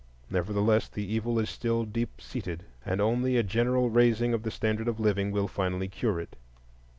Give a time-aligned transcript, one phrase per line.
[0.31, 4.87] Nevertheless, the evil is still deep seated, and only a general raising of the standard
[4.87, 6.35] of living will finally cure it.